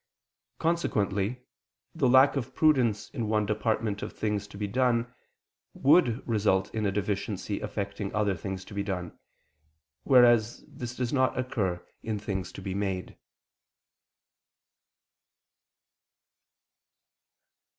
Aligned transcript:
Consequently 0.57 1.43
the 1.93 2.09
lack 2.09 2.35
of 2.35 2.55
prudence 2.55 3.11
in 3.11 3.27
one 3.29 3.45
department 3.45 4.01
of 4.01 4.11
things 4.11 4.47
to 4.47 4.57
be 4.57 4.65
done, 4.65 5.13
would 5.75 6.27
result 6.27 6.73
in 6.73 6.87
a 6.87 6.91
deficiency 6.91 7.59
affecting 7.59 8.11
other 8.11 8.35
things 8.35 8.65
to 8.65 8.73
be 8.73 8.81
done: 8.81 9.15
whereas 10.03 10.65
this 10.67 10.95
does 10.95 11.13
not 11.13 11.37
occur 11.37 11.85
in 12.01 12.17
things 12.17 12.51
to 12.51 12.63
be 12.63 12.73
made. 12.73 13.15